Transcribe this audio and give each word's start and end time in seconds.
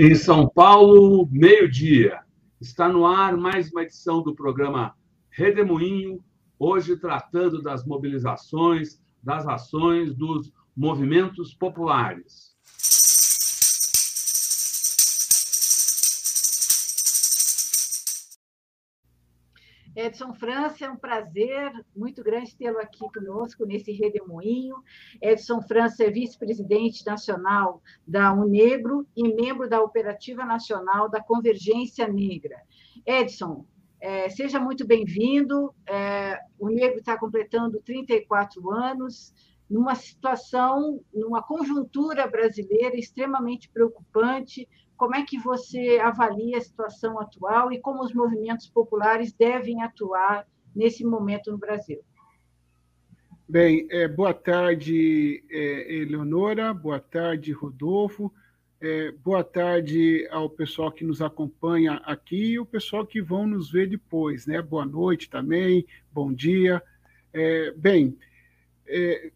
Em 0.00 0.14
São 0.14 0.48
Paulo, 0.48 1.28
meio-dia. 1.28 2.20
Está 2.60 2.88
no 2.88 3.04
ar 3.04 3.36
mais 3.36 3.72
uma 3.72 3.82
edição 3.82 4.22
do 4.22 4.32
programa 4.32 4.94
Redemoinho, 5.28 6.22
hoje 6.56 6.96
tratando 6.96 7.60
das 7.60 7.84
mobilizações, 7.84 9.02
das 9.20 9.44
ações 9.48 10.14
dos 10.14 10.52
movimentos 10.76 11.52
populares. 11.52 12.47
Edson 19.98 20.32
França, 20.32 20.84
é 20.84 20.90
um 20.90 20.96
prazer 20.96 21.72
muito 21.94 22.22
grande 22.22 22.54
tê-lo 22.54 22.78
aqui 22.78 23.00
conosco 23.12 23.66
nesse 23.66 23.90
redemoinho. 23.90 24.76
Edson 25.20 25.60
França 25.60 26.04
é 26.04 26.10
vice-presidente 26.10 27.04
nacional 27.04 27.82
da 28.06 28.32
Unegro 28.32 29.04
e 29.16 29.34
membro 29.34 29.68
da 29.68 29.82
Operativa 29.82 30.44
Nacional 30.44 31.10
da 31.10 31.20
Convergência 31.20 32.06
Negra. 32.06 32.62
Edson, 33.04 33.66
é, 34.00 34.28
seja 34.28 34.60
muito 34.60 34.86
bem-vindo. 34.86 35.74
É, 35.84 36.38
o 36.60 36.68
Negro 36.68 37.00
está 37.00 37.18
completando 37.18 37.80
34 37.80 38.70
anos, 38.70 39.34
numa 39.68 39.96
situação, 39.96 41.00
numa 41.12 41.42
conjuntura 41.42 42.24
brasileira 42.28 42.96
extremamente 42.96 43.68
preocupante, 43.68 44.68
como 44.98 45.14
é 45.14 45.24
que 45.24 45.38
você 45.38 46.00
avalia 46.02 46.58
a 46.58 46.60
situação 46.60 47.20
atual 47.20 47.72
e 47.72 47.80
como 47.80 48.02
os 48.02 48.12
movimentos 48.12 48.66
populares 48.66 49.32
devem 49.32 49.80
atuar 49.80 50.44
nesse 50.74 51.04
momento 51.04 51.52
no 51.52 51.56
Brasil? 51.56 52.00
Bem, 53.48 53.86
é, 53.90 54.08
boa 54.08 54.34
tarde, 54.34 55.42
é, 55.48 55.94
Eleonora, 55.94 56.74
boa 56.74 56.98
tarde, 56.98 57.52
Rodolfo, 57.52 58.30
é, 58.80 59.12
boa 59.12 59.44
tarde 59.44 60.26
ao 60.32 60.50
pessoal 60.50 60.90
que 60.90 61.04
nos 61.04 61.22
acompanha 61.22 61.94
aqui 62.04 62.52
e 62.52 62.58
o 62.58 62.66
pessoal 62.66 63.06
que 63.06 63.22
vão 63.22 63.46
nos 63.46 63.70
ver 63.70 63.88
depois, 63.88 64.46
né? 64.46 64.60
Boa 64.60 64.84
noite 64.84 65.30
também, 65.30 65.86
bom 66.12 66.32
dia. 66.32 66.82
É, 67.32 67.70
bem, 67.70 68.18
é, 68.84 69.30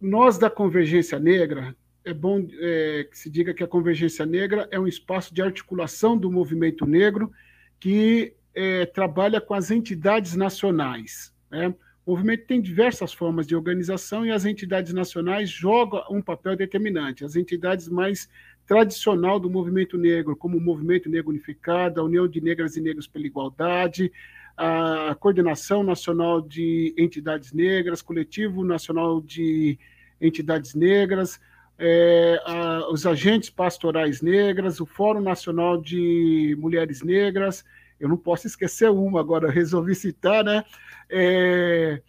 nós 0.00 0.38
da 0.38 0.48
Convergência 0.48 1.18
Negra 1.18 1.76
é 2.04 2.12
bom 2.12 2.46
é, 2.60 3.06
que 3.10 3.18
se 3.18 3.30
diga 3.30 3.54
que 3.54 3.64
a 3.64 3.68
Convergência 3.68 4.26
Negra 4.26 4.68
é 4.70 4.78
um 4.78 4.86
espaço 4.86 5.34
de 5.34 5.40
articulação 5.40 6.16
do 6.16 6.30
movimento 6.30 6.86
negro 6.86 7.32
que 7.80 8.34
é, 8.54 8.86
trabalha 8.86 9.40
com 9.40 9.54
as 9.54 9.70
entidades 9.70 10.36
nacionais. 10.36 11.32
Né? 11.50 11.74
O 12.04 12.10
movimento 12.12 12.46
tem 12.46 12.60
diversas 12.60 13.12
formas 13.14 13.46
de 13.46 13.56
organização 13.56 14.26
e 14.26 14.30
as 14.30 14.44
entidades 14.44 14.92
nacionais 14.92 15.48
jogam 15.48 16.04
um 16.10 16.20
papel 16.20 16.54
determinante. 16.54 17.24
As 17.24 17.34
entidades 17.34 17.88
mais 17.88 18.28
tradicional 18.66 19.40
do 19.40 19.48
movimento 19.48 19.96
negro, 19.96 20.36
como 20.36 20.58
o 20.58 20.60
Movimento 20.60 21.08
Negro 21.08 21.30
Unificado, 21.30 22.00
a 22.00 22.04
União 22.04 22.28
de 22.28 22.40
Negras 22.40 22.76
e 22.76 22.80
Negros 22.80 23.06
pela 23.06 23.26
Igualdade, 23.26 24.12
a 24.56 25.16
Coordenação 25.18 25.82
Nacional 25.82 26.40
de 26.40 26.94
Entidades 26.96 27.52
Negras, 27.52 28.02
Coletivo 28.02 28.64
Nacional 28.64 29.20
de 29.20 29.78
Entidades 30.20 30.74
Negras, 30.74 31.40
é, 31.78 32.40
a, 32.44 32.88
os 32.90 33.06
agentes 33.06 33.50
pastorais 33.50 34.20
negras, 34.20 34.80
o 34.80 34.86
Fórum 34.86 35.20
Nacional 35.20 35.80
de 35.80 36.56
Mulheres 36.58 37.02
Negras, 37.02 37.64
eu 37.98 38.08
não 38.08 38.16
posso 38.16 38.46
esquecer 38.46 38.90
uma 38.90 39.20
agora, 39.20 39.50
resolvi 39.50 39.94
citar, 39.94 40.44
né? 40.44 40.64
É, 41.10 42.00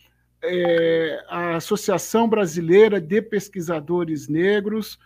é, 0.44 1.26
a 1.28 1.56
Associação 1.56 2.30
Brasileira 2.30 3.00
de 3.00 3.22
Pesquisadores 3.22 4.28
Negros, 4.28 5.00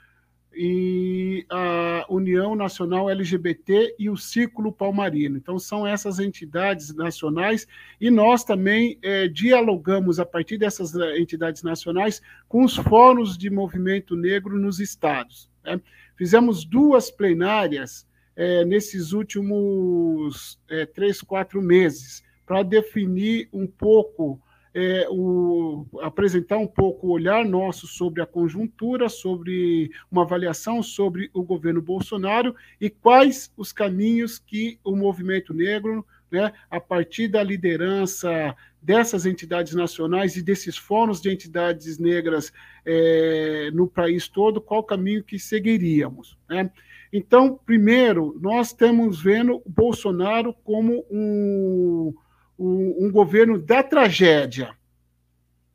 e 0.54 1.46
a 1.50 2.06
União 2.10 2.56
Nacional 2.56 3.10
LGBT 3.10 3.96
e 4.00 4.10
o 4.10 4.18
Círculo 4.18 4.72
Palmarino. 4.72 5.38
Então, 5.38 5.60
são 5.60 5.86
essas 5.86 6.20
entidades 6.20 6.94
nacionais 6.94 7.68
e 8.00 8.10
nós 8.10 8.44
também 8.44 8.98
é, 9.02 9.28
dialogamos 9.28 10.20
a 10.20 10.26
partir 10.26 10.58
dessas 10.58 10.96
eh, 10.96 11.20
entidades 11.20 11.64
nacionais 11.64 12.22
com 12.48 12.64
os 12.64 12.76
fóruns 12.76 13.38
de 13.38 13.50
movimento 13.50 14.16
negro 14.16 14.60
nos 14.60 14.80
estados. 14.80 15.50
Né? 15.64 15.80
Fizemos 16.18 16.66
duas 16.66 17.12
plenárias 17.12 18.08
é, 18.36 18.64
nesses 18.66 19.12
últimos 19.12 20.60
é, 20.70 20.86
três, 20.86 21.22
quatro 21.22 21.62
meses 21.62 22.24
para 22.46 22.64
definir 22.64 23.50
um 23.54 23.68
pouco 23.68 24.42
é, 24.74 25.08
o, 25.10 25.86
apresentar 26.02 26.58
um 26.58 26.68
pouco 26.68 27.08
o 27.08 27.12
olhar 27.12 27.44
nosso 27.46 27.88
sobre 27.88 28.22
a 28.22 28.26
conjuntura, 28.26 29.10
sobre 29.10 29.92
uma 30.12 30.24
avaliação 30.24 30.84
sobre 30.84 31.30
o 31.34 31.44
governo 31.44 31.82
Bolsonaro 31.82 32.56
e 32.80 32.90
quais 32.90 33.52
os 33.58 33.72
caminhos 33.72 34.38
que 34.38 34.80
o 34.84 34.96
movimento 34.96 35.54
negro, 35.54 36.06
né, 36.32 36.54
a 36.70 36.80
partir 36.80 37.28
da 37.28 37.42
liderança 37.42 38.56
dessas 38.82 39.26
entidades 39.26 39.74
nacionais 39.74 40.36
e 40.36 40.42
desses 40.42 40.78
fóruns 40.78 41.20
de 41.20 41.30
entidades 41.30 41.98
negras 41.98 42.54
é, 42.86 43.70
no 43.74 43.88
país 43.88 44.28
todo, 44.28 44.62
qual 44.62 44.84
caminho 44.84 45.24
que 45.24 45.38
seguiríamos. 45.38 46.38
Né? 46.48 46.72
Então, 47.12 47.60
primeiro, 47.66 48.38
nós 48.40 48.68
estamos 48.68 49.22
vendo 49.22 49.62
o 49.66 49.70
Bolsonaro 49.70 50.54
como 50.64 51.04
um 51.10 52.14
um, 52.60 53.06
um 53.06 53.12
governo 53.12 53.58
da 53.58 53.82
tragédia, 53.82 54.76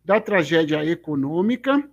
da 0.04 0.20
tragédia 0.20 0.84
econômica, 0.84 1.88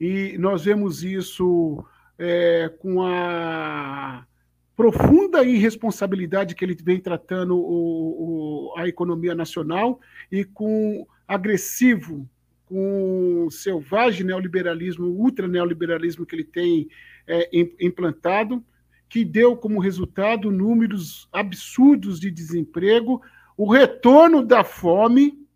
e 0.00 0.38
nós 0.38 0.64
vemos 0.64 1.04
isso 1.04 1.84
é, 2.18 2.72
com 2.80 3.02
a 3.02 4.26
profunda 4.74 5.44
irresponsabilidade 5.44 6.54
que 6.54 6.64
ele 6.64 6.76
vem 6.82 7.00
tratando 7.00 7.56
o, 7.58 8.70
o, 8.72 8.78
a 8.78 8.88
economia 8.88 9.34
nacional 9.34 10.00
e 10.30 10.44
com 10.44 11.06
agressivo, 11.26 12.28
com 12.64 13.48
selvagem 13.50 14.24
neoliberalismo, 14.24 15.06
ultra 15.06 15.48
neoliberalismo 15.48 16.24
que 16.24 16.36
ele 16.36 16.44
tem 16.44 16.88
é, 17.26 17.50
implantado 17.80 18.64
que 19.08 19.24
deu 19.24 19.56
como 19.56 19.80
resultado 19.80 20.50
números 20.50 21.28
absurdos 21.32 22.20
de 22.20 22.30
desemprego, 22.30 23.22
o 23.56 23.70
retorno 23.70 24.44
da 24.44 24.62
fome, 24.62 25.46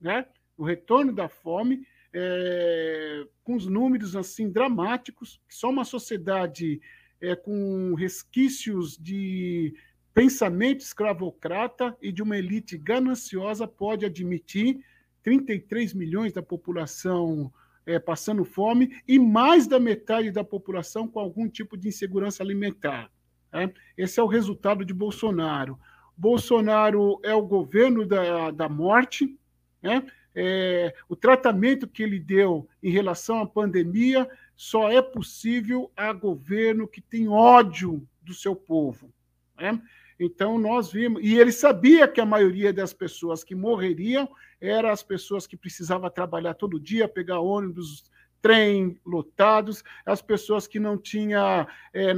né? 0.00 0.26
o 0.56 0.64
retorno 0.64 1.12
da 1.12 1.28
fome, 1.28 1.86
é, 2.12 3.26
com 3.42 3.56
os 3.56 3.66
números 3.66 4.14
assim 4.14 4.50
dramáticos, 4.50 5.40
só 5.48 5.70
uma 5.70 5.84
sociedade 5.84 6.80
é, 7.20 7.34
com 7.34 7.94
resquícios 7.94 8.98
de 8.98 9.74
pensamento 10.12 10.80
escravocrata 10.80 11.96
e 12.02 12.12
de 12.12 12.22
uma 12.22 12.36
elite 12.36 12.76
gananciosa 12.76 13.66
pode 13.66 14.04
admitir 14.04 14.84
33 15.22 15.94
milhões 15.94 16.32
da 16.32 16.42
população 16.42 17.50
é, 17.86 17.98
passando 17.98 18.44
fome 18.44 19.00
e 19.06 19.18
mais 19.18 19.66
da 19.66 19.78
metade 19.78 20.30
da 20.30 20.44
população 20.44 21.08
com 21.08 21.18
algum 21.20 21.48
tipo 21.48 21.76
de 21.76 21.88
insegurança 21.88 22.42
alimentar. 22.42 23.10
Né? 23.52 23.72
Esse 23.96 24.20
é 24.20 24.22
o 24.22 24.26
resultado 24.26 24.84
de 24.84 24.94
Bolsonaro. 24.94 25.78
Bolsonaro 26.16 27.20
é 27.22 27.34
o 27.34 27.42
governo 27.42 28.06
da, 28.06 28.50
da 28.50 28.68
morte, 28.68 29.38
né? 29.82 30.04
É, 30.34 30.94
o 31.10 31.14
tratamento 31.14 31.86
que 31.86 32.02
ele 32.02 32.18
deu 32.18 32.66
em 32.82 32.90
relação 32.90 33.42
à 33.42 33.46
pandemia 33.46 34.26
só 34.56 34.90
é 34.90 35.02
possível 35.02 35.90
a 35.94 36.10
governo 36.10 36.88
que 36.88 37.02
tem 37.02 37.28
ódio 37.28 38.06
do 38.22 38.32
seu 38.32 38.56
povo. 38.56 39.12
Né? 39.58 39.78
Então, 40.24 40.58
nós 40.58 40.92
vimos. 40.92 41.22
E 41.22 41.38
ele 41.38 41.52
sabia 41.52 42.06
que 42.06 42.20
a 42.20 42.26
maioria 42.26 42.72
das 42.72 42.92
pessoas 42.92 43.42
que 43.42 43.54
morreriam 43.54 44.28
eram 44.60 44.90
as 44.90 45.02
pessoas 45.02 45.46
que 45.46 45.56
precisavam 45.56 46.08
trabalhar 46.08 46.54
todo 46.54 46.78
dia, 46.78 47.08
pegar 47.08 47.40
ônibus, 47.40 48.10
trem 48.40 49.00
lotados, 49.06 49.84
as 50.04 50.20
pessoas 50.20 50.66
que 50.66 50.80
não 50.80 50.98
tinham 50.98 51.66
é, 51.94 52.14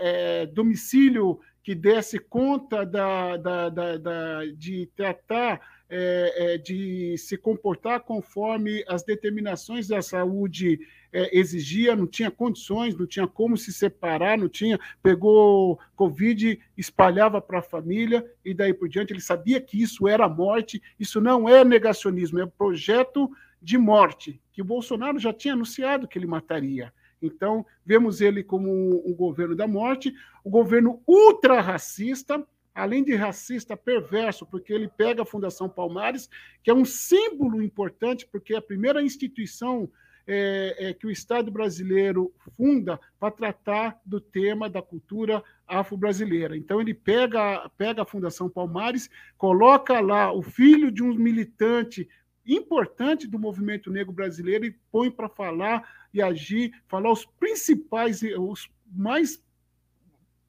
é, 0.00 0.46
domicílio 0.46 1.40
que 1.62 1.74
desse 1.74 2.18
conta 2.18 2.84
da, 2.86 3.36
da, 3.36 3.68
da, 3.68 3.96
da 3.96 4.46
de 4.46 4.86
tratar, 4.96 5.60
é, 5.88 6.54
é 6.54 6.58
de 6.58 7.16
se 7.18 7.36
comportar 7.36 8.00
conforme 8.00 8.84
as 8.88 9.02
determinações 9.02 9.88
da 9.88 10.00
saúde 10.00 10.78
é, 11.12 11.36
exigia, 11.36 11.96
não 11.96 12.06
tinha 12.06 12.30
condições, 12.30 12.96
não 12.96 13.06
tinha 13.06 13.26
como 13.26 13.56
se 13.56 13.72
separar, 13.72 14.38
não 14.38 14.48
tinha, 14.48 14.78
pegou 15.02 15.78
Covid, 15.96 16.58
espalhava 16.76 17.40
para 17.40 17.58
a 17.58 17.62
família 17.62 18.24
e 18.44 18.54
daí 18.54 18.72
por 18.72 18.88
diante. 18.88 19.12
Ele 19.12 19.20
sabia 19.20 19.60
que 19.60 19.82
isso 19.82 20.06
era 20.06 20.28
morte, 20.28 20.80
isso 20.98 21.20
não 21.20 21.48
é 21.48 21.64
negacionismo, 21.64 22.40
é 22.40 22.46
projeto 22.46 23.30
de 23.60 23.76
morte, 23.76 24.40
que 24.52 24.62
o 24.62 24.64
Bolsonaro 24.64 25.18
já 25.18 25.32
tinha 25.32 25.54
anunciado 25.54 26.08
que 26.08 26.18
ele 26.18 26.26
mataria. 26.26 26.92
Então, 27.22 27.64
vemos 27.84 28.20
ele 28.20 28.42
como 28.42 28.70
um, 29.06 29.14
governo 29.14 29.54
da 29.54 29.66
morte, 29.66 30.14
um 30.44 30.50
governo 30.50 31.02
ultra-racista, 31.06 32.46
além 32.74 33.04
de 33.04 33.14
racista 33.14 33.76
perverso, 33.76 34.46
porque 34.46 34.72
ele 34.72 34.88
pega 34.88 35.22
a 35.22 35.26
Fundação 35.26 35.68
Palmares, 35.68 36.28
que 36.62 36.70
é 36.70 36.74
um 36.74 36.84
símbolo 36.84 37.62
importante, 37.62 38.26
porque 38.30 38.54
é 38.54 38.58
a 38.58 38.62
primeira 38.62 39.02
instituição 39.02 39.90
é, 40.26 40.76
é, 40.78 40.94
que 40.94 41.06
o 41.06 41.10
Estado 41.10 41.50
brasileiro 41.50 42.32
funda 42.56 43.00
para 43.18 43.32
tratar 43.32 44.00
do 44.04 44.20
tema 44.20 44.70
da 44.70 44.80
cultura 44.80 45.42
afro-brasileira. 45.66 46.56
Então, 46.56 46.80
ele 46.80 46.94
pega, 46.94 47.68
pega 47.76 48.02
a 48.02 48.06
Fundação 48.06 48.48
Palmares, 48.48 49.10
coloca 49.36 49.98
lá 50.00 50.32
o 50.32 50.42
filho 50.42 50.90
de 50.90 51.02
um 51.02 51.14
militante 51.14 52.08
importante 52.54 53.26
do 53.26 53.38
movimento 53.38 53.90
negro 53.90 54.12
brasileiro 54.12 54.64
e 54.64 54.76
põe 54.90 55.10
para 55.10 55.28
falar 55.28 55.88
e 56.12 56.20
agir, 56.20 56.72
falar 56.88 57.12
os 57.12 57.24
principais, 57.24 58.22
os 58.38 58.68
mais 58.90 59.42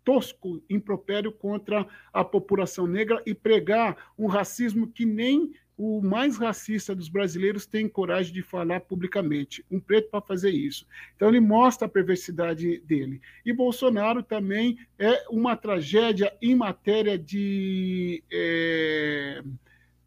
tosco 0.03 0.63
impropério 0.69 1.31
contra 1.31 1.87
a 2.11 2.23
população 2.23 2.87
negra 2.87 3.21
e 3.25 3.35
pregar 3.35 4.13
um 4.17 4.25
racismo 4.27 4.87
que 4.87 5.05
nem 5.05 5.53
o 5.77 5.99
mais 5.99 6.37
racista 6.37 6.93
dos 6.93 7.09
brasileiros 7.09 7.65
tem 7.65 7.89
coragem 7.89 8.31
de 8.31 8.43
falar 8.43 8.81
publicamente. 8.81 9.65
Um 9.69 9.79
preto 9.79 10.11
para 10.11 10.21
fazer 10.21 10.51
isso. 10.51 10.85
Então, 11.15 11.29
ele 11.29 11.39
mostra 11.39 11.87
a 11.87 11.89
perversidade 11.89 12.79
dele. 12.81 13.19
E 13.43 13.51
Bolsonaro 13.51 14.21
também 14.21 14.77
é 14.99 15.25
uma 15.27 15.55
tragédia 15.55 16.35
em 16.39 16.53
matéria 16.53 17.17
de 17.17 18.23
é, 18.31 19.41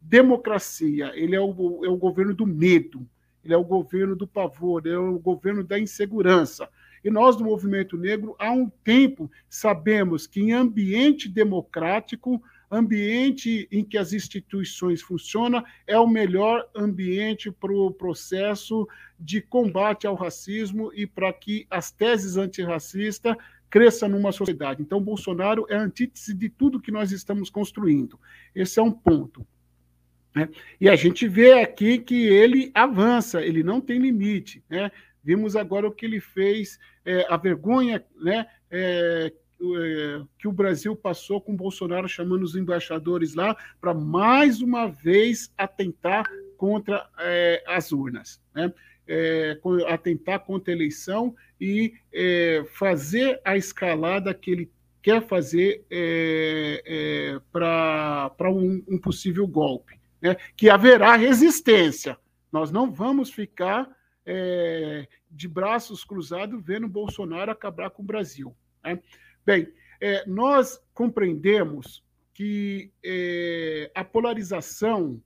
democracia. 0.07 1.11
Ele 1.15 1.35
é 1.35 1.39
o, 1.39 1.85
é 1.85 1.89
o 1.89 1.97
governo 1.97 2.33
do 2.33 2.45
medo, 2.45 3.07
ele 3.43 3.53
é 3.53 3.57
o 3.57 3.63
governo 3.63 4.15
do 4.15 4.27
pavor, 4.27 4.81
ele 4.85 4.95
é 4.95 4.99
o 4.99 5.19
governo 5.19 5.63
da 5.63 5.79
insegurança. 5.79 6.69
E 7.03 7.09
nós, 7.11 7.35
do 7.35 7.43
movimento 7.43 7.95
negro, 7.95 8.35
há 8.39 8.51
um 8.51 8.67
tempo, 8.83 9.29
sabemos 9.47 10.25
que 10.25 10.41
em 10.41 10.53
ambiente 10.53 11.29
democrático, 11.29 12.41
ambiente 12.69 13.67
em 13.71 13.83
que 13.83 13.95
as 13.95 14.11
instituições 14.11 15.01
funcionam, 15.01 15.63
é 15.85 15.99
o 15.99 16.07
melhor 16.07 16.67
ambiente 16.75 17.51
para 17.51 17.71
o 17.71 17.91
processo 17.91 18.87
de 19.19 19.39
combate 19.39 20.07
ao 20.07 20.15
racismo 20.15 20.91
e 20.95 21.05
para 21.05 21.31
que 21.31 21.67
as 21.69 21.91
teses 21.91 22.37
antirracistas 22.37 23.35
cresçam 23.69 24.09
numa 24.09 24.31
sociedade. 24.31 24.81
Então, 24.81 24.99
Bolsonaro 24.99 25.67
é 25.69 25.75
a 25.75 25.81
antítese 25.81 26.33
de 26.33 26.49
tudo 26.49 26.81
que 26.81 26.91
nós 26.91 27.11
estamos 27.11 27.49
construindo. 27.51 28.19
Esse 28.55 28.79
é 28.79 28.83
um 28.83 28.91
ponto. 28.91 29.45
Né? 30.35 30.49
E 30.81 30.89
a 30.89 30.95
gente 30.97 31.27
vê 31.27 31.53
aqui 31.53 31.97
que 31.97 32.27
ele 32.27 32.69
avança, 32.73 33.41
ele 33.41 33.63
não 33.63 33.79
tem 33.79 33.97
limite. 33.97 34.61
Né? 34.69 34.91
Vimos 35.23 35.55
agora 35.55 35.87
o 35.87 35.91
que 35.91 36.05
ele 36.05 36.19
fez, 36.19 36.77
é, 37.05 37.25
a 37.29 37.37
vergonha 37.37 38.03
né, 38.19 38.45
é, 38.69 39.31
é, 39.61 40.21
que 40.37 40.47
o 40.47 40.51
Brasil 40.51 40.93
passou 40.95 41.39
com 41.39 41.55
Bolsonaro 41.55 42.09
chamando 42.09 42.43
os 42.43 42.57
embaixadores 42.57 43.33
lá 43.33 43.55
para 43.79 43.93
mais 43.93 44.61
uma 44.61 44.87
vez 44.87 45.51
atentar 45.57 46.25
contra 46.57 47.09
é, 47.19 47.63
as 47.65 47.91
urnas, 47.93 48.41
né? 48.53 48.73
É, 49.07 49.59
atentar 49.87 50.39
contra 50.39 50.73
a 50.73 50.75
eleição 50.75 51.35
e 51.61 51.93
é, 52.11 52.65
fazer 52.73 53.39
a 53.45 53.55
escalada 53.55 54.33
que 54.33 54.49
ele 54.49 54.71
quer 54.99 55.21
fazer 55.21 55.85
para 57.51 58.49
um, 58.49 58.83
um 58.87 58.97
possível 58.97 59.45
golpe 59.45 59.95
né, 60.21 60.35
que 60.55 60.69
haverá 60.69 61.15
resistência. 61.15 62.17
Nós 62.51 62.71
não 62.71 62.91
vamos 62.91 63.29
ficar 63.29 63.89
é, 64.25 65.07
de 65.29 65.47
braços 65.47 66.03
cruzados 66.03 66.63
vendo 66.63 66.87
Bolsonaro 66.87 67.51
acabar 67.51 67.89
com 67.89 68.01
o 68.01 68.05
Brasil. 68.05 68.55
Né? 68.83 68.99
Bem, 69.45 69.71
é, 69.99 70.25
nós 70.25 70.81
compreendemos 70.93 72.03
que 72.33 72.91
é, 73.03 73.91
a 73.95 74.03
polarização 74.03 75.21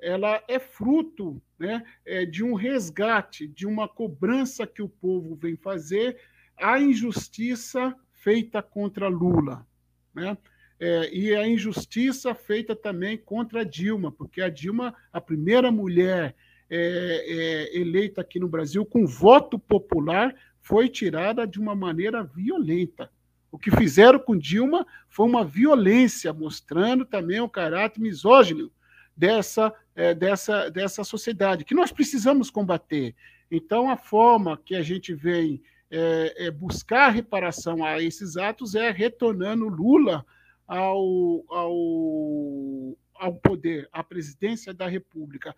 ela 0.00 0.42
é 0.48 0.58
fruto 0.58 1.40
né, 1.58 1.84
é, 2.06 2.24
de 2.24 2.42
um 2.42 2.54
resgate, 2.54 3.46
de 3.46 3.66
uma 3.66 3.86
cobrança 3.86 4.66
que 4.66 4.82
o 4.82 4.88
povo 4.88 5.36
vem 5.36 5.56
fazer 5.56 6.18
à 6.56 6.80
injustiça 6.80 7.94
feita 8.12 8.62
contra 8.62 9.08
Lula. 9.08 9.66
Né? 10.14 10.36
É, 10.82 11.14
e 11.14 11.36
a 11.36 11.46
injustiça 11.46 12.34
feita 12.34 12.74
também 12.74 13.18
contra 13.18 13.60
a 13.60 13.64
Dilma, 13.64 14.10
porque 14.10 14.40
a 14.40 14.48
Dilma, 14.48 14.94
a 15.12 15.20
primeira 15.20 15.70
mulher 15.70 16.34
é, 16.70 17.68
é, 17.76 17.78
eleita 17.78 18.22
aqui 18.22 18.40
no 18.40 18.48
Brasil 18.48 18.86
com 18.86 19.06
voto 19.06 19.58
popular, 19.58 20.34
foi 20.58 20.88
tirada 20.88 21.46
de 21.46 21.60
uma 21.60 21.74
maneira 21.74 22.24
violenta. 22.24 23.10
O 23.52 23.58
que 23.58 23.70
fizeram 23.70 24.18
com 24.18 24.34
Dilma 24.34 24.86
foi 25.06 25.26
uma 25.26 25.44
violência, 25.44 26.32
mostrando 26.32 27.04
também 27.04 27.40
o 27.40 27.48
caráter 27.48 28.00
misógino 28.00 28.72
dessa, 29.14 29.74
é, 29.94 30.14
dessa, 30.14 30.70
dessa 30.70 31.04
sociedade, 31.04 31.64
que 31.64 31.74
nós 31.74 31.92
precisamos 31.92 32.48
combater. 32.48 33.14
Então, 33.50 33.90
a 33.90 33.98
forma 33.98 34.56
que 34.64 34.74
a 34.74 34.82
gente 34.82 35.12
vem 35.12 35.60
é, 35.90 36.46
é 36.46 36.50
buscar 36.50 37.10
reparação 37.10 37.84
a 37.84 38.00
esses 38.00 38.38
atos 38.38 38.74
é 38.74 38.90
retornando 38.90 39.68
Lula 39.68 40.24
ao, 40.70 41.44
ao, 41.48 42.96
ao 43.16 43.34
poder, 43.42 43.88
à 43.92 44.04
presidência 44.04 44.72
da 44.72 44.86
República, 44.86 45.52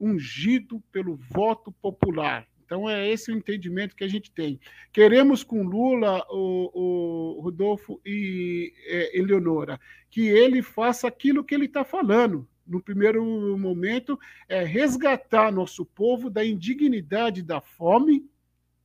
ungido 0.00 0.82
pelo 0.90 1.14
voto 1.14 1.70
popular. 1.70 2.44
Então, 2.64 2.90
é 2.90 3.08
esse 3.08 3.30
o 3.30 3.36
entendimento 3.36 3.94
que 3.94 4.02
a 4.02 4.08
gente 4.08 4.32
tem. 4.32 4.58
Queremos 4.92 5.44
com 5.44 5.62
Lula, 5.62 6.26
o, 6.28 7.36
o 7.36 7.40
Rodolfo 7.40 8.00
e 8.04 8.74
é, 8.86 9.16
Eleonora, 9.16 9.78
que 10.10 10.26
ele 10.26 10.60
faça 10.60 11.06
aquilo 11.06 11.44
que 11.44 11.54
ele 11.54 11.66
está 11.66 11.84
falando. 11.84 12.46
No 12.66 12.82
primeiro 12.82 13.24
momento, 13.56 14.18
é 14.48 14.64
resgatar 14.64 15.52
nosso 15.52 15.86
povo 15.86 16.28
da 16.28 16.44
indignidade 16.44 17.42
da 17.42 17.60
fome, 17.60 18.28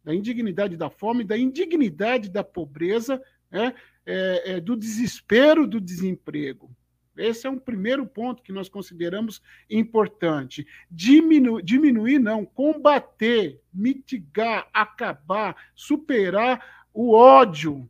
da 0.04 0.14
indignidade 0.14 0.78
da 0.78 0.90
fome, 0.92 1.24
da 1.24 1.38
indignidade 1.38 2.30
da 2.30 2.44
pobreza, 2.44 3.20
né? 3.52 3.74
É, 4.05 4.53
é, 4.53 4.59
do 4.59 4.75
desespero 4.75 5.67
do 5.67 5.79
desemprego. 5.79 6.69
Esse 7.15 7.45
é 7.45 7.50
um 7.50 7.59
primeiro 7.59 8.07
ponto 8.07 8.41
que 8.41 8.51
nós 8.51 8.67
consideramos 8.67 9.41
importante. 9.69 10.65
Diminu 10.89 11.61
diminuir, 11.61 12.17
não, 12.17 12.44
combater, 12.44 13.61
mitigar, 13.71 14.67
acabar, 14.73 15.55
superar 15.75 16.88
o 16.91 17.13
ódio. 17.13 17.89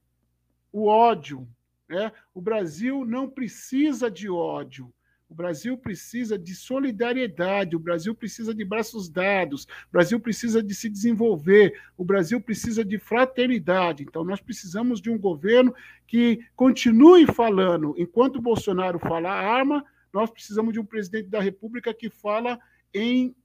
O 0.71 0.87
ódio. 0.87 1.47
Né? 1.87 2.11
O 2.33 2.41
Brasil 2.41 3.05
não 3.05 3.29
precisa 3.29 4.11
de 4.11 4.29
ódio. 4.29 4.93
O 5.33 5.35
Brasil 5.35 5.75
precisa 5.75 6.37
de 6.37 6.53
solidariedade, 6.53 7.75
o 7.75 7.79
Brasil 7.79 8.13
precisa 8.13 8.53
de 8.53 8.63
braços 8.63 9.09
dados, 9.09 9.63
o 9.63 9.91
Brasil 9.91 10.19
precisa 10.19 10.61
de 10.61 10.75
se 10.75 10.87
desenvolver, 10.87 11.73
o 11.97 12.05
Brasil 12.05 12.39
precisa 12.39 12.85
de 12.85 12.99
fraternidade. 12.99 14.03
Então, 14.03 14.23
nós 14.23 14.39
precisamos 14.39 15.01
de 15.01 15.09
um 15.09 15.17
governo 15.17 15.73
que 16.05 16.45
continue 16.55 17.25
falando. 17.25 17.95
Enquanto 17.97 18.39
Bolsonaro 18.39 18.99
fala 18.99 19.31
arma, 19.31 19.83
nós 20.13 20.29
precisamos 20.29 20.71
de 20.71 20.79
um 20.79 20.85
presidente 20.85 21.29
da 21.29 21.41
República 21.41 21.91
que 21.95 22.11
fala 22.11 22.59
em, 22.93 23.35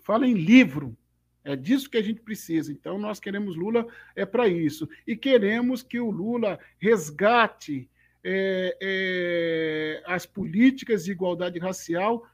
fala 0.00 0.28
em 0.28 0.34
livro, 0.34 0.96
é 1.42 1.56
disso 1.56 1.90
que 1.90 1.98
a 1.98 2.02
gente 2.02 2.20
precisa. 2.20 2.70
Então, 2.70 2.98
nós 3.00 3.18
queremos 3.18 3.56
Lula 3.56 3.84
é 4.14 4.24
para 4.24 4.46
isso. 4.46 4.88
E 5.04 5.16
queremos 5.16 5.82
que 5.82 5.98
o 5.98 6.08
Lula 6.08 6.56
resgate 6.78 7.90
é, 8.24 8.76
é, 8.80 10.02
as 10.06 10.24
políticas 10.24 11.04
de 11.04 11.12
igualdade 11.12 11.58
racial 11.58 12.26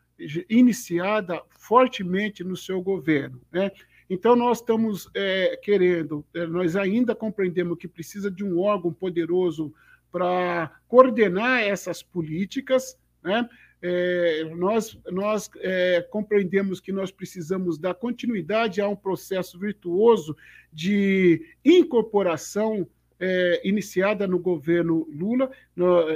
iniciada 0.49 1.42
fortemente 1.50 2.44
no 2.44 2.56
seu 2.56 2.80
governo. 2.80 3.40
Né? 3.50 3.70
Então, 4.09 4.37
nós 4.37 4.59
estamos 4.59 5.09
é, 5.14 5.59
querendo, 5.62 6.25
é, 6.35 6.47
nós 6.47 6.76
ainda 6.76 7.14
compreendemos 7.14 7.78
que 7.78 7.88
precisa 7.88 8.30
de 8.30 8.44
um 8.44 8.59
órgão 8.59 8.92
poderoso 8.92 9.73
para 10.12 10.70
coordenar 10.87 11.62
essas 11.62 12.02
políticas. 12.02 12.99
Né? 13.23 13.49
É, 13.82 14.44
nós 14.56 14.99
nós 15.11 15.50
é, 15.56 16.02
compreendemos 16.11 16.80
que 16.80 16.92
nós 16.92 17.11
precisamos 17.11 17.78
dar 17.78 17.94
continuidade 17.94 18.80
a 18.80 18.88
um 18.88 18.97
processo 18.97 19.59
virtuoso 19.59 20.37
de 20.70 21.56
incorporação 21.64 22.87
é, 23.21 23.61
iniciada 23.62 24.27
no 24.27 24.39
governo 24.39 25.07
Lula. 25.12 25.50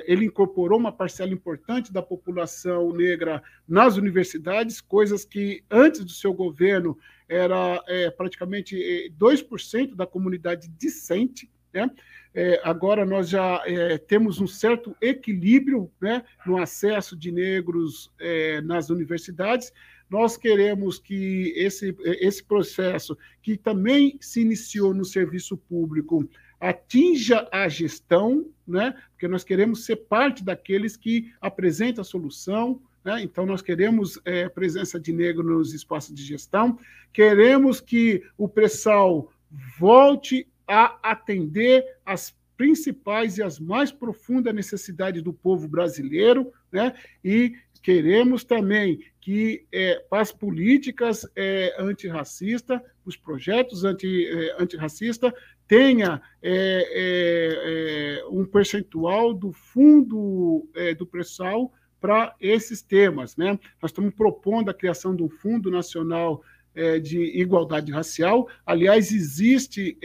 Ele 0.07 0.25
incorporou 0.25 0.79
uma 0.79 0.91
parcela 0.91 1.33
importante 1.33 1.93
da 1.93 2.03
população 2.03 2.93
negra 2.93 3.43
nas 3.69 3.97
universidades, 3.97 4.81
coisas 4.81 5.25
que 5.25 5.63
antes 5.71 6.05
do 6.05 6.11
seu 6.11 6.33
governo 6.33 6.99
era 7.29 7.83
é, 7.87 8.11
praticamente 8.11 8.77
2% 9.19 9.93
é, 9.93 9.95
da 9.95 10.07
comunidade 10.07 10.69
discente. 10.69 11.51
Né? 11.73 11.91
É, 12.35 12.61
agora 12.65 13.05
nós 13.05 13.29
já 13.29 13.63
é, 13.67 13.99
temos 13.99 14.41
um 14.41 14.47
certo 14.47 14.97
equilíbrio 15.01 15.91
né, 16.01 16.25
no 16.47 16.57
acesso 16.57 17.17
de 17.17 17.31
negros 17.31 18.13
é, 18.19 18.61
nas 18.61 18.91
universidades. 18.91 19.73
Nós 20.11 20.37
queremos 20.37 20.99
que 20.99 21.53
esse, 21.57 21.97
esse 22.05 22.45
processo, 22.45 23.17
que 23.43 23.57
também 23.57 24.19
se 24.21 24.41
iniciou 24.41 24.93
no 24.93 25.05
serviço 25.05 25.57
público, 25.57 26.29
atinja 26.61 27.49
a 27.53 27.69
gestão, 27.69 28.47
né? 28.67 28.95
porque 29.11 29.29
nós 29.29 29.45
queremos 29.45 29.85
ser 29.85 29.97
parte 29.97 30.45
daqueles 30.45 30.97
que 30.97 31.33
apresentam 31.41 32.03
a 32.03 32.05
solução, 32.05 32.81
Né? 33.05 33.23
Então, 33.23 33.45
nós 33.45 33.61
queremos 33.61 34.19
é, 34.25 34.49
presença 34.49 34.99
de 34.99 35.13
negro 35.13 35.43
nos 35.43 35.75
espaços 35.75 36.15
de 36.15 36.23
gestão, 36.23 36.79
queremos 37.13 37.81
que 37.81 38.23
o 38.39 38.49
pré-sal 38.49 39.31
volte 39.79 40.49
a 40.67 40.99
atender 41.03 41.85
as 42.05 42.35
principais 42.57 43.37
e 43.39 43.43
as 43.43 43.59
mais 43.59 43.93
profundas 43.93 44.55
necessidades 44.55 45.23
do 45.23 45.33
povo 45.33 45.69
brasileiro, 45.69 46.53
né? 46.73 46.95
e 47.23 47.55
queremos 47.83 48.45
também 48.45 48.99
que 49.21 49.67
é, 49.73 50.03
as 50.11 50.33
políticas 50.33 51.27
é, 51.37 51.75
antirracistas, 51.79 52.81
os 53.05 53.17
projetos 53.17 53.85
anti, 53.85 54.27
é, 54.27 54.63
antirracistas, 54.63 55.33
tenha 55.67 56.21
é, 56.43 56.51
é, 56.53 58.21
é 58.21 58.27
um 58.29 58.45
percentual 58.45 59.33
do 59.33 59.53
fundo 59.53 60.69
é, 60.75 60.95
do 60.95 61.07
pré-sal 61.07 61.73
para 62.01 62.35
esses 62.41 62.83
temas. 62.83 63.37
Né? 63.37 63.59
Nós 63.81 63.91
estamos 63.91 64.15
propondo 64.15 64.71
a 64.71 64.75
criação 64.75 65.17
de 65.17 65.23
um 65.23 65.29
Fundo 65.29 65.71
Nacional 65.71 66.43
é, 66.75 66.99
de 66.99 67.19
Igualdade 67.41 67.91
Racial. 67.93 68.49
Aliás, 68.67 69.11
existe 69.11 69.97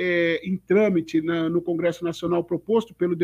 em 0.44 0.58
trâmite 0.58 1.22
na, 1.22 1.50
no 1.50 1.62
Congresso 1.62 2.04
Nacional 2.04 2.44
proposto 2.44 2.94
pelo, 2.94 3.18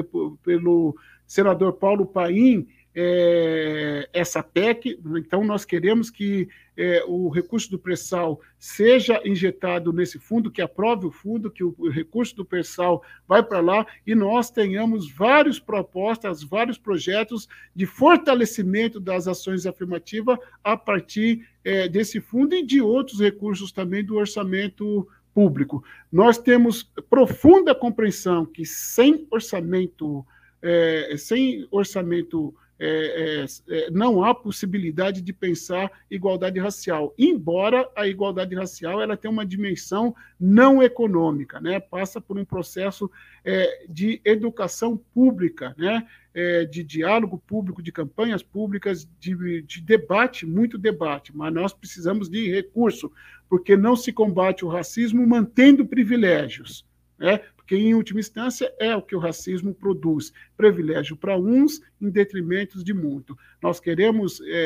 pelo 0.44 0.96
senador 1.26 1.74
Paulo 1.74 2.06
Paim 2.06 2.68
é, 2.96 4.08
essa 4.14 4.42
PEC. 4.42 4.98
Então, 5.18 5.44
nós 5.44 5.66
queremos 5.66 6.10
que 6.10 6.48
é, 6.78 7.04
o 7.08 7.30
recurso 7.30 7.70
do 7.70 7.80
pré-sal 7.80 8.40
seja 8.58 9.22
injetado 9.26 9.92
nesse 9.92 10.18
fundo, 10.18 10.50
que 10.50 10.62
aprove 10.62 11.06
o 11.06 11.12
fundo, 11.12 11.52
que 11.52 11.64
o 11.64 11.90
recurso 11.90 12.36
do 12.36 12.46
pré-sal 12.46 13.04
vai 13.28 13.44
para 13.44 13.60
lá 13.60 13.86
e 14.08 14.16
nós 14.16 14.50
tenhamos 14.50 15.12
várias 15.12 15.60
propostas, 15.60 16.44
vários 16.44 16.78
projetos 16.78 17.48
de 17.76 17.86
fortalecimento 17.86 19.00
das 19.00 19.28
ações 19.28 19.66
afirmativas 19.66 20.38
a 20.64 20.78
partir 20.78 21.48
é, 21.64 21.88
desse 21.88 22.22
fundo 22.22 22.56
e 22.56 22.66
de 22.66 22.82
outros 22.82 23.20
recursos 23.20 23.72
também 23.72 24.04
do 24.04 24.16
orçamento 24.16 25.08
público. 25.34 25.84
Nós 26.10 26.38
temos 26.38 26.84
profunda 27.10 27.76
compreensão 27.76 28.46
que 28.46 28.66
sem 28.66 29.28
orçamento, 29.30 30.26
é, 30.62 31.16
sem 31.18 31.68
orçamento 31.70 32.56
é, 32.78 33.46
é, 33.46 33.46
é, 33.70 33.92
não 33.92 34.24
há 34.24 34.36
possibilidade 34.36 35.22
de 35.22 35.32
pensar 35.32 35.90
igualdade 36.12 36.60
racial, 36.60 37.14
embora 37.18 37.90
a 37.96 38.08
igualdade 38.08 38.54
racial 38.54 39.02
ela 39.02 39.16
tenha 39.16 39.32
uma 39.32 39.46
dimensão 39.46 40.14
não 40.40 40.84
econômica, 40.84 41.60
né? 41.62 41.80
passa 41.80 42.20
por 42.20 42.38
um 42.38 42.44
processo 42.44 43.10
é, 43.46 43.86
de 43.88 44.22
educação 44.26 44.98
pública, 45.14 45.74
né? 45.78 46.06
É, 46.38 46.66
de 46.66 46.84
diálogo 46.84 47.42
público, 47.48 47.82
de 47.82 47.94
campanhas 47.94 48.44
públicas, 48.44 49.08
de, 49.22 49.62
de 49.62 49.82
debate, 49.82 50.46
muito 50.46 50.78
debate, 50.78 51.32
mas 51.34 51.54
nós 51.54 51.72
precisamos 51.72 52.28
de 52.28 52.52
recurso, 52.52 53.10
porque 53.48 53.78
não 53.78 53.96
se 53.96 54.12
combate 54.12 54.66
o 54.66 54.68
racismo 54.68 55.26
mantendo 55.26 55.86
privilégios. 55.86 56.86
Né? 57.18 57.40
porque, 57.66 57.76
em 57.76 57.96
última 57.96 58.20
instância, 58.20 58.72
é 58.80 58.96
o 58.96 59.02
que 59.02 59.16
o 59.16 59.20
racismo 59.20 59.74
produz: 59.74 60.32
privilégio 60.56 61.18
para 61.18 61.36
uns 61.36 61.82
em 62.00 62.12
detrimento 62.12 62.84
de 62.84 62.94
muito. 62.94 63.36
Nós 63.60 63.80
queremos 63.80 64.40
é, 64.42 64.46
é, 64.46 64.60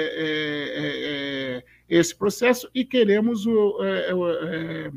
é, 0.75 1.57
é 1.57 1.63
esse 1.87 2.13
processo 2.13 2.69
e 2.75 2.83
queremos 2.83 3.47
o, 3.47 3.81
é, 3.81 4.09
é, 4.09 4.91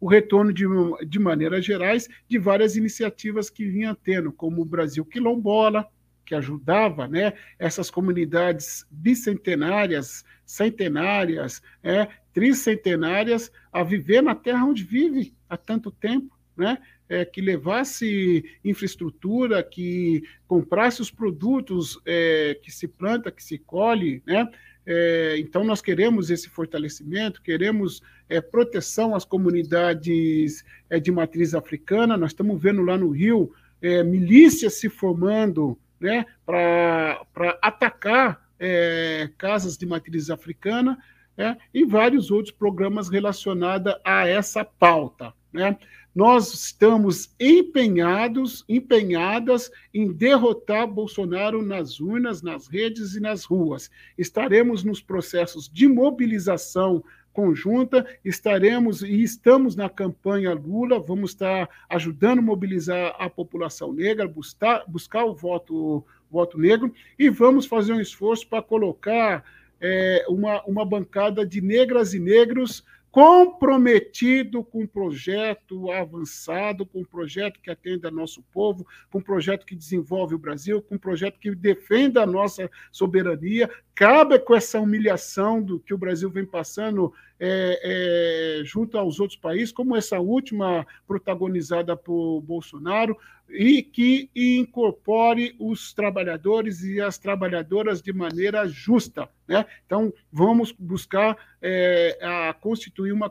o 0.00 0.06
retorno, 0.06 0.52
de, 0.52 0.64
de 1.04 1.18
maneiras 1.18 1.64
gerais, 1.64 2.08
de 2.28 2.38
várias 2.38 2.76
iniciativas 2.76 3.50
que 3.50 3.64
vinham 3.64 3.94
tendo, 3.96 4.30
como 4.30 4.62
o 4.62 4.64
Brasil 4.64 5.04
Quilombola, 5.04 5.88
que 6.24 6.36
ajudava 6.36 7.08
né, 7.08 7.32
essas 7.58 7.90
comunidades 7.90 8.86
bicentenárias, 8.88 10.24
centenárias, 10.46 11.60
é, 11.82 12.06
tricentenárias 12.32 13.50
a 13.72 13.82
viver 13.82 14.22
na 14.22 14.36
terra 14.36 14.64
onde 14.64 14.84
vive 14.84 15.34
há 15.48 15.56
tanto 15.56 15.90
tempo 15.90 16.33
né? 16.56 16.78
É, 17.08 17.24
que 17.24 17.40
levasse 17.40 18.44
infraestrutura, 18.64 19.62
que 19.62 20.22
comprasse 20.46 21.02
os 21.02 21.10
produtos 21.10 22.00
é, 22.06 22.58
que 22.62 22.70
se 22.70 22.88
planta, 22.88 23.30
que 23.30 23.44
se 23.44 23.58
colhe, 23.58 24.22
né? 24.26 24.48
É, 24.86 25.36
então, 25.38 25.64
nós 25.64 25.80
queremos 25.80 26.30
esse 26.30 26.48
fortalecimento, 26.48 27.40
queremos 27.40 28.02
é, 28.28 28.40
proteção 28.40 29.14
às 29.14 29.24
comunidades 29.24 30.64
é, 30.90 31.00
de 31.00 31.10
matriz 31.10 31.54
africana. 31.54 32.16
Nós 32.16 32.30
estamos 32.30 32.60
vendo 32.60 32.82
lá 32.82 32.96
no 32.96 33.10
Rio 33.10 33.52
é, 33.80 34.02
milícias 34.02 34.74
se 34.74 34.88
formando 34.88 35.78
né, 36.00 36.26
para 36.44 37.26
atacar 37.62 38.46
é, 38.58 39.30
casas 39.38 39.76
de 39.76 39.86
matriz 39.86 40.30
africana 40.30 40.98
né, 41.36 41.56
e 41.72 41.84
vários 41.84 42.30
outros 42.30 42.54
programas 42.54 43.08
relacionados 43.08 43.94
a 44.04 44.26
essa 44.28 44.64
pauta. 44.64 45.32
Né? 45.52 45.76
Nós 46.14 46.54
estamos 46.54 47.34
empenhados, 47.40 48.64
empenhadas 48.68 49.70
em 49.92 50.12
derrotar 50.12 50.86
Bolsonaro 50.86 51.60
nas 51.60 51.98
urnas, 51.98 52.40
nas 52.40 52.68
redes 52.68 53.16
e 53.16 53.20
nas 53.20 53.44
ruas. 53.44 53.90
Estaremos 54.16 54.84
nos 54.84 55.02
processos 55.02 55.68
de 55.68 55.88
mobilização 55.88 57.02
conjunta, 57.32 58.06
estaremos 58.24 59.02
e 59.02 59.22
estamos 59.22 59.74
na 59.74 59.90
campanha 59.90 60.54
Lula, 60.54 61.00
vamos 61.00 61.32
estar 61.32 61.68
ajudando 61.90 62.38
a 62.38 62.42
mobilizar 62.42 63.16
a 63.18 63.28
população 63.28 63.92
negra, 63.92 64.28
buscar, 64.28 64.84
buscar 64.86 65.24
o 65.24 65.34
voto, 65.34 66.04
voto 66.30 66.56
negro, 66.56 66.94
e 67.18 67.28
vamos 67.28 67.66
fazer 67.66 67.92
um 67.92 68.00
esforço 68.00 68.46
para 68.46 68.62
colocar 68.62 69.44
é, 69.80 70.24
uma, 70.28 70.62
uma 70.62 70.86
bancada 70.86 71.44
de 71.44 71.60
negras 71.60 72.14
e 72.14 72.20
negros 72.20 72.84
comprometido 73.14 74.64
com 74.64 74.82
um 74.82 74.86
projeto 74.88 75.88
avançado, 75.92 76.84
com 76.84 77.02
um 77.02 77.04
projeto 77.04 77.60
que 77.60 77.70
atenda 77.70 78.10
nosso 78.10 78.42
povo, 78.52 78.84
com 79.08 79.18
um 79.18 79.22
projeto 79.22 79.64
que 79.64 79.76
desenvolve 79.76 80.34
o 80.34 80.38
Brasil, 80.38 80.82
com 80.82 80.96
um 80.96 80.98
projeto 80.98 81.38
que 81.38 81.54
defenda 81.54 82.24
a 82.24 82.26
nossa 82.26 82.68
soberania, 82.90 83.70
cabe 83.94 84.38
com 84.38 84.54
essa 84.54 84.80
humilhação 84.80 85.62
do 85.62 85.78
que 85.78 85.94
o 85.94 85.98
Brasil 85.98 86.28
vem 86.28 86.44
passando 86.44 87.12
é, 87.38 88.60
é, 88.60 88.64
junto 88.64 88.98
aos 88.98 89.20
outros 89.20 89.38
países, 89.38 89.72
como 89.72 89.96
essa 89.96 90.18
última 90.18 90.86
protagonizada 91.06 91.96
por 91.96 92.40
Bolsonaro, 92.40 93.16
e 93.48 93.82
que 93.82 94.30
incorpore 94.34 95.54
os 95.58 95.92
trabalhadores 95.92 96.82
e 96.82 97.00
as 97.00 97.18
trabalhadoras 97.18 98.00
de 98.00 98.12
maneira 98.12 98.66
justa. 98.66 99.28
Né? 99.46 99.64
Então, 99.84 100.12
vamos 100.32 100.72
buscar 100.72 101.36
é, 101.60 102.18
a 102.22 102.54
constituir 102.54 103.12
uma, 103.12 103.30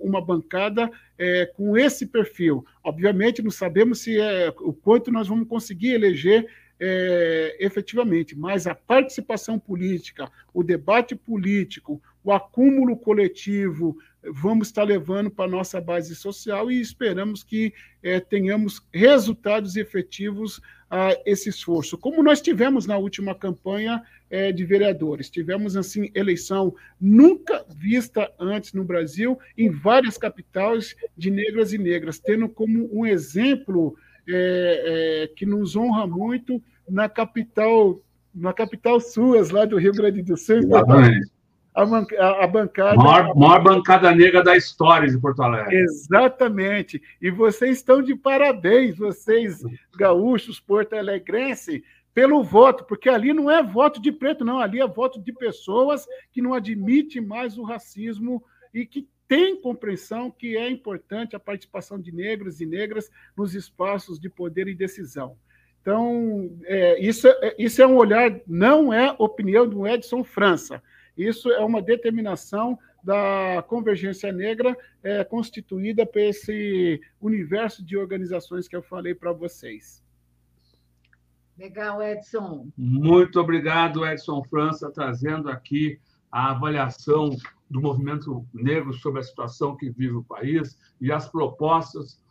uma 0.00 0.24
bancada 0.24 0.90
é, 1.18 1.46
com 1.46 1.76
esse 1.76 2.06
perfil. 2.06 2.64
Obviamente, 2.84 3.42
não 3.42 3.50
sabemos 3.50 4.00
se 4.00 4.18
é, 4.18 4.48
o 4.60 4.72
quanto 4.72 5.10
nós 5.10 5.26
vamos 5.26 5.48
conseguir 5.48 5.90
eleger 5.90 6.46
é, 6.84 7.56
efetivamente, 7.60 8.36
mas 8.36 8.66
a 8.66 8.74
participação 8.74 9.56
política, 9.56 10.28
o 10.52 10.64
debate 10.64 11.14
político, 11.14 12.02
o 12.24 12.32
acúmulo 12.32 12.96
coletivo, 12.96 13.96
vamos 14.24 14.66
estar 14.66 14.82
levando 14.82 15.30
para 15.30 15.44
a 15.44 15.48
nossa 15.48 15.80
base 15.80 16.16
social 16.16 16.72
e 16.72 16.80
esperamos 16.80 17.44
que 17.44 17.72
é, 18.02 18.18
tenhamos 18.18 18.84
resultados 18.92 19.76
efetivos 19.76 20.60
a 20.90 21.16
esse 21.24 21.50
esforço. 21.50 21.96
Como 21.96 22.20
nós 22.20 22.40
tivemos 22.40 22.84
na 22.84 22.98
última 22.98 23.32
campanha 23.32 24.02
é, 24.28 24.50
de 24.50 24.64
vereadores, 24.64 25.30
tivemos 25.30 25.76
assim 25.76 26.10
eleição 26.16 26.74
nunca 27.00 27.64
vista 27.68 28.28
antes 28.40 28.72
no 28.72 28.82
Brasil, 28.82 29.38
em 29.56 29.70
várias 29.70 30.18
capitais 30.18 30.96
de 31.16 31.30
negras 31.30 31.72
e 31.72 31.78
negras, 31.78 32.18
tendo 32.18 32.48
como 32.48 32.90
um 32.92 33.06
exemplo 33.06 33.96
é, 34.28 35.24
é 35.24 35.26
que 35.34 35.46
nos 35.46 35.76
honra 35.76 36.06
muito 36.06 36.62
na 36.88 37.08
capital, 37.08 38.00
na 38.34 38.52
capital 38.52 39.00
suas, 39.00 39.50
lá 39.50 39.64
do 39.64 39.78
Rio 39.78 39.92
Grande 39.92 40.22
do 40.22 40.36
Sul. 40.36 40.60
A, 41.74 41.82
a, 41.82 42.44
a, 42.44 42.46
bancada. 42.46 42.96
Maior, 42.96 43.34
maior 43.34 43.62
bancada 43.62 44.14
negra 44.14 44.42
da 44.42 44.56
história 44.56 45.08
de 45.08 45.18
Porto 45.18 45.42
Alegre. 45.42 45.76
Exatamente. 45.76 47.02
E 47.20 47.30
vocês 47.30 47.78
estão 47.78 48.02
de 48.02 48.14
parabéns, 48.14 48.96
vocês 48.96 49.62
gaúchos, 49.96 50.60
porto-alegrenses, 50.60 51.82
pelo 52.14 52.42
voto, 52.44 52.84
porque 52.84 53.08
ali 53.08 53.32
não 53.32 53.50
é 53.50 53.62
voto 53.62 54.00
de 54.00 54.12
preto, 54.12 54.44
não, 54.44 54.58
ali 54.58 54.80
é 54.80 54.86
voto 54.86 55.18
de 55.18 55.32
pessoas 55.32 56.06
que 56.30 56.42
não 56.42 56.52
admitem 56.52 57.22
mais 57.22 57.56
o 57.56 57.62
racismo 57.62 58.44
e 58.74 58.84
que 58.84 59.08
têm 59.32 59.58
compreensão 59.58 60.30
que 60.30 60.58
é 60.58 60.68
importante 60.68 61.34
a 61.34 61.40
participação 61.40 61.98
de 61.98 62.12
negros 62.12 62.60
e 62.60 62.66
negras 62.66 63.10
nos 63.34 63.54
espaços 63.54 64.20
de 64.20 64.28
poder 64.28 64.68
e 64.68 64.74
decisão. 64.74 65.38
Então, 65.80 66.54
é, 66.64 67.00
isso, 67.00 67.26
é, 67.26 67.54
isso 67.58 67.80
é 67.80 67.86
um 67.86 67.96
olhar, 67.96 68.38
não 68.46 68.92
é 68.92 69.16
opinião 69.18 69.66
do 69.66 69.88
Edson 69.88 70.22
França. 70.22 70.82
Isso 71.16 71.50
é 71.50 71.64
uma 71.64 71.80
determinação 71.80 72.78
da 73.02 73.64
Convergência 73.66 74.30
Negra 74.30 74.76
é, 75.02 75.24
constituída 75.24 76.04
por 76.04 76.20
esse 76.20 77.00
universo 77.18 77.82
de 77.82 77.96
organizações 77.96 78.68
que 78.68 78.76
eu 78.76 78.82
falei 78.82 79.14
para 79.14 79.32
vocês. 79.32 80.04
Legal, 81.56 82.02
Edson. 82.02 82.68
Muito 82.76 83.40
obrigado, 83.40 84.06
Edson 84.06 84.44
França, 84.44 84.90
trazendo 84.90 85.48
aqui 85.48 85.98
a 86.30 86.50
avaliação 86.50 87.30
do 87.72 87.80
movimento 87.80 88.46
negro 88.52 88.92
sobre 88.92 89.20
a 89.20 89.24
situação 89.24 89.74
que 89.74 89.90
vive 89.90 90.14
o 90.14 90.24
país 90.24 90.78
e 91.00 91.10
as 91.10 91.26
propostas, 91.26 92.22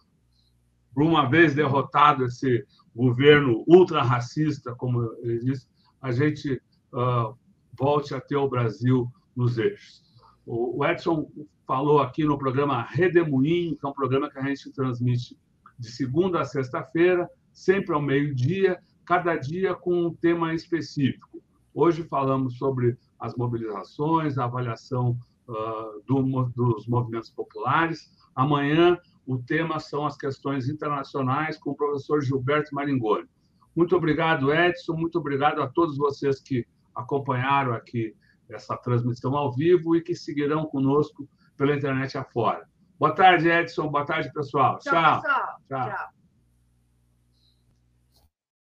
por 0.93 1.03
uma 1.03 1.27
vez 1.27 1.55
derrotado 1.55 2.25
esse 2.25 2.63
governo 2.95 3.63
ultra-racista, 3.67 4.75
como 4.75 5.01
ele 5.23 5.39
disse, 5.39 5.67
a 5.99 6.11
gente 6.11 6.61
uh, 6.93 7.35
volte 7.73 8.13
a 8.13 8.21
ter 8.21 8.35
o 8.35 8.47
Brasil 8.47 9.11
nos 9.35 9.57
eixos. 9.57 10.03
O 10.45 10.85
Edson 10.85 11.27
falou 11.65 12.01
aqui 12.01 12.23
no 12.23 12.37
programa 12.37 12.83
Redemoinho, 12.83 13.75
que 13.75 13.85
é 13.85 13.89
um 13.89 13.93
programa 13.93 14.29
que 14.29 14.37
a 14.37 14.43
gente 14.43 14.71
transmite 14.71 15.35
de 15.79 15.89
segunda 15.89 16.41
a 16.41 16.45
sexta-feira, 16.45 17.27
sempre 17.51 17.95
ao 17.95 18.01
meio-dia, 18.01 18.79
cada 19.05 19.35
dia 19.35 19.73
com 19.73 20.05
um 20.05 20.13
tema 20.13 20.53
específico. 20.53 21.41
Hoje 21.73 22.03
falamos 22.03 22.57
sobre 22.57 22.97
as 23.19 23.35
mobilizações, 23.35 24.37
a 24.37 24.43
avaliação 24.43 25.17
uh, 25.51 26.01
do, 26.05 26.21
dos 26.55 26.87
movimentos 26.87 27.29
populares. 27.29 28.11
Amanhã, 28.35 28.97
o 29.25 29.37
tema 29.37 29.79
são 29.79 30.05
as 30.05 30.17
questões 30.17 30.69
internacionais 30.69 31.57
com 31.57 31.71
o 31.71 31.75
professor 31.75 32.21
Gilberto 32.21 32.73
Maringoni. 32.73 33.27
Muito 33.75 33.95
obrigado, 33.95 34.53
Edson. 34.53 34.93
Muito 34.93 35.19
obrigado 35.19 35.61
a 35.61 35.67
todos 35.67 35.97
vocês 35.97 36.41
que 36.41 36.65
acompanharam 36.95 37.73
aqui 37.73 38.15
essa 38.49 38.75
transmissão 38.77 39.35
ao 39.35 39.53
vivo 39.53 39.95
e 39.95 40.01
que 40.01 40.13
seguirão 40.13 40.65
conosco 40.65 41.27
pela 41.55 41.75
internet 41.75 42.17
afora. 42.17 42.67
Boa 42.99 43.13
tarde, 43.13 43.47
Edson. 43.47 43.89
Boa 43.89 44.05
tarde, 44.05 44.31
pessoal. 44.33 44.77
Tchau. 44.79 44.93
Tchau. 44.93 45.21
Pessoal. 45.21 45.59
Tchau. 45.67 45.89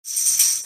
Tchau. 0.04 0.57